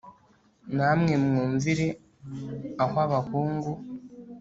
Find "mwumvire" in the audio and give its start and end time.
1.23-1.87